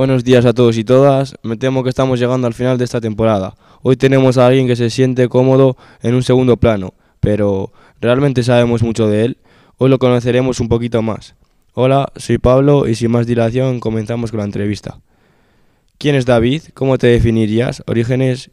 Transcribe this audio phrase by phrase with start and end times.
[0.00, 1.34] Buenos días a todos y todas.
[1.42, 3.54] Me temo que estamos llegando al final de esta temporada.
[3.82, 7.70] Hoy tenemos a alguien que se siente cómodo en un segundo plano, pero
[8.00, 9.36] ¿realmente sabemos mucho de él?
[9.76, 11.34] Hoy lo conoceremos un poquito más.
[11.74, 15.00] Hola, soy Pablo y sin más dilación comenzamos con la entrevista.
[15.98, 16.62] ¿Quién es David?
[16.72, 17.82] ¿Cómo te definirías?
[17.86, 18.50] ¿Orígenes?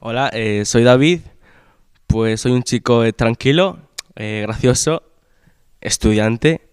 [0.00, 1.20] Hola, eh, soy David.
[2.06, 3.78] Pues soy un chico eh, tranquilo,
[4.16, 5.02] eh, gracioso,
[5.80, 6.67] estudiante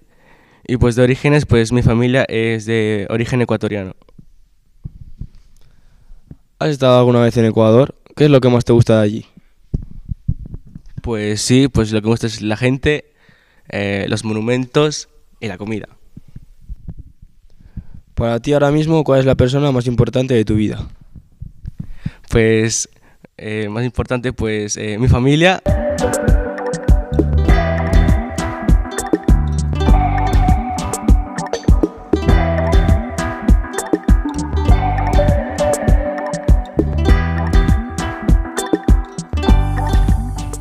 [0.67, 3.95] y pues de orígenes, pues mi familia es de origen ecuatoriano.
[6.59, 7.95] ¿Has estado alguna vez en Ecuador?
[8.15, 9.25] ¿Qué es lo que más te gusta de allí?
[11.01, 13.13] Pues sí, pues lo que me gusta es la gente,
[13.69, 15.87] eh, los monumentos y la comida.
[18.15, 20.87] Para ti ahora mismo, ¿cuál es la persona más importante de tu vida?
[22.29, 22.89] Pues
[23.37, 25.61] eh, más importante, pues eh, mi familia.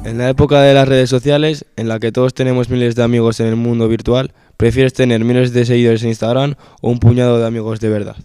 [0.04, 3.40] En la época de las redes sociales, en la que todos tenemos miles de amigos
[3.40, 7.46] en el mundo virtual, ¿prefieres tener miles de seguidores en Instagram o un puñado de
[7.46, 8.16] amigos de verdad?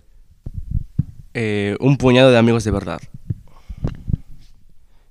[1.33, 2.99] Eh, un puñado de amigos de verdad.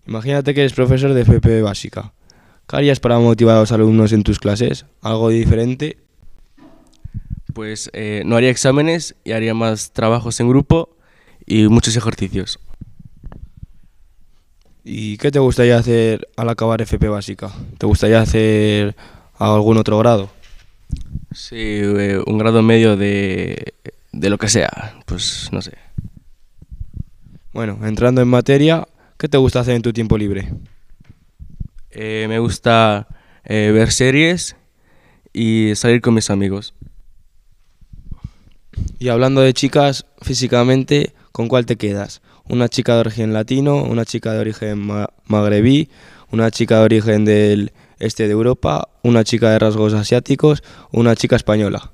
[0.06, 2.12] Imagínate que eres profesor de FP básica.
[2.68, 4.84] ¿Qué harías para motivar a los alumnos en tus clases?
[5.00, 5.96] ¿Algo diferente?
[7.54, 10.96] Pues eh, no haría exámenes y haría más trabajos en grupo
[11.46, 12.60] y muchos ejercicios.
[14.90, 17.52] ¿Y qué te gustaría hacer al acabar FP básica?
[17.76, 18.96] ¿Te gustaría hacer
[19.36, 20.30] algún otro grado?
[21.30, 23.74] Sí, eh, un grado medio de,
[24.12, 25.76] de lo que sea, pues no sé.
[27.52, 30.54] Bueno, entrando en materia, ¿qué te gusta hacer en tu tiempo libre?
[31.90, 33.08] Eh, me gusta
[33.44, 34.56] eh, ver series
[35.34, 36.72] y salir con mis amigos.
[38.98, 42.22] Y hablando de chicas, físicamente, ¿con cuál te quedas?
[42.48, 45.90] ¿Una chica de origen latino, una chica de origen ma- magrebí,
[46.30, 51.36] una chica de origen del este de Europa, una chica de rasgos asiáticos, una chica
[51.36, 51.92] española?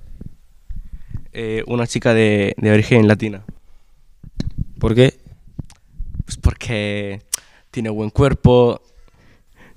[1.33, 3.45] Eh, una chica de, de origen latina.
[4.79, 5.15] ¿Por qué?
[6.25, 7.23] Pues porque
[7.73, 8.81] tiene buen cuerpo,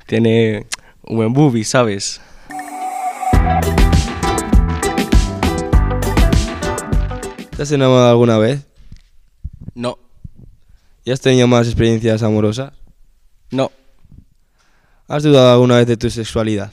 [0.05, 0.67] tiene
[1.03, 2.21] un buen boobie, ¿sabes?
[7.55, 8.67] ¿Te has enamorado alguna vez?
[9.73, 9.97] No,
[11.07, 12.73] ¿Y has tenido más experiencias amorosas?
[13.49, 13.71] no,
[15.07, 16.69] ¿Has dudado alguna vez de tu sexualidad?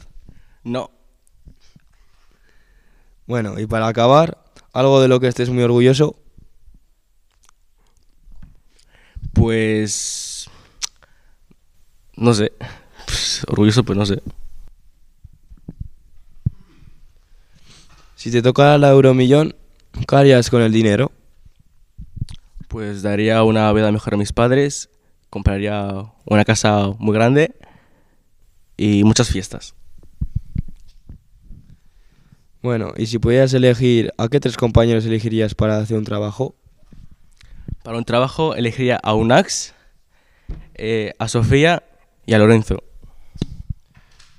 [0.65, 0.91] no.
[3.29, 4.37] Bueno, y para acabar,
[4.73, 6.17] algo de lo que estés muy orgulloso.
[9.33, 10.51] Pues...
[12.17, 12.53] No sé.
[13.07, 14.21] Pues, orgulloso, pues no sé.
[18.17, 19.55] Si te tocara la euromillón,
[20.09, 21.13] ¿qué harías con el dinero?
[22.75, 24.91] Pues daría una vida mejor a mis padres,
[25.31, 27.55] compraría una casa muy grande
[28.77, 29.77] y muchas fiestas.
[32.63, 36.57] Bueno, y si pudieras elegir, ¿a qué tres compañeros elegirías para hacer un trabajo?
[37.85, 39.73] Para un trabajo elegiría a Unax,
[40.75, 41.85] eh, a Sofía
[42.27, 42.83] y a Lorenzo.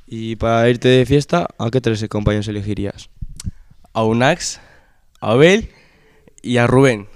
[0.07, 3.09] Y para irte de fiesta, ¿a qué tres compañeros elegirías?
[3.93, 4.59] A Unax,
[5.21, 5.69] a Abel
[6.41, 7.14] y a Rubén.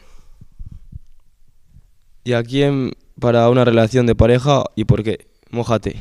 [2.24, 5.28] ¿Y a quién para una relación de pareja y por qué?
[5.52, 5.96] Mójate.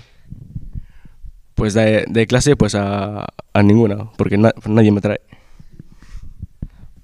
[1.55, 5.21] Pues de, de clase pues a, a ninguna, porque na- nadie me trae.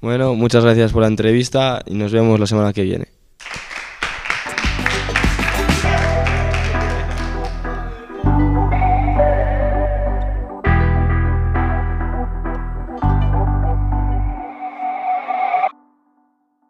[0.00, 3.06] Bueno, muchas gracias por la entrevista y nos vemos la semana que viene.